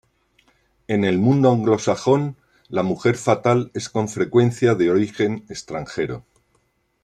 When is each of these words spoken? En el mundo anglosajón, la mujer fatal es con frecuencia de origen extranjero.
En 0.87 1.03
el 1.03 1.19
mundo 1.19 1.51
anglosajón, 1.51 2.35
la 2.69 2.81
mujer 2.81 3.15
fatal 3.17 3.69
es 3.75 3.87
con 3.87 4.09
frecuencia 4.09 4.73
de 4.73 4.89
origen 4.89 5.45
extranjero. 5.47 6.25